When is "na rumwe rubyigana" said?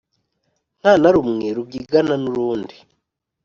1.01-2.15